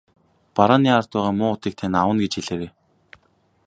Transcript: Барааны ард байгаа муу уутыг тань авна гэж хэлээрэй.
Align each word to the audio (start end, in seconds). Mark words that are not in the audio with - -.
Барааны 0.55 0.89
ард 0.97 1.09
байгаа 1.13 1.33
муу 1.39 1.49
уутыг 1.51 1.73
тань 1.79 1.97
авна 2.01 2.19
гэж 2.23 2.33
хэлээрэй. 2.35 2.71